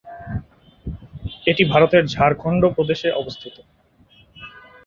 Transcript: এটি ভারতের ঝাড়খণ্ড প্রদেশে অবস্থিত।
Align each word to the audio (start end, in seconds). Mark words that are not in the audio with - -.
এটি 1.47 1.63
ভারতের 1.65 2.03
ঝাড়খণ্ড 2.13 2.61
প্রদেশে 2.75 3.09
অবস্থিত। 3.13 3.55